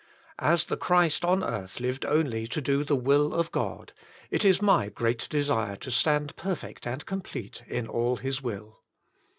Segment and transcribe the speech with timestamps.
[0.39, 3.93] As the Christ on earth lived only to do the will of God,
[4.31, 8.79] it is my great desire to stand perfect and complete in all His will.